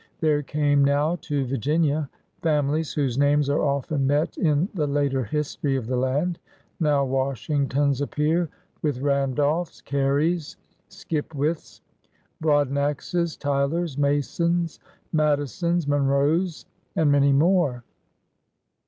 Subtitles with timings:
[0.19, 2.09] There came now to Virginia
[2.41, 6.39] families whose names are often met in the later history of the land.
[6.79, 8.49] Now Washingtons ap pear,
[8.81, 10.57] with Randolphs, Carys,
[10.89, 11.81] Skipwiths,
[12.39, 14.79] Brod naxes, Tylers, Masons,
[15.13, 16.65] Madisons, Monroes,
[16.95, 17.83] and many more.